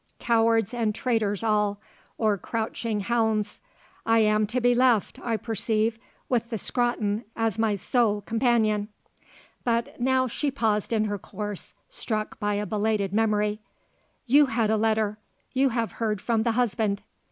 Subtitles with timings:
[0.17, 1.79] Cowards and traitors all,
[2.17, 3.61] or crouching hounds.
[4.03, 8.87] I am to be left, I perceive, with the Scrotton as my sole companion."
[9.63, 13.61] But now she paused in her course, struck by a belated memory.
[14.25, 15.19] "You had a letter.
[15.53, 17.03] You have heard from the husband."